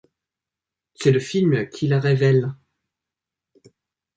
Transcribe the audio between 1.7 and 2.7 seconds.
la révèle.